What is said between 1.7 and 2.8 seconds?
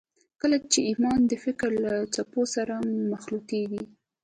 له څپو سره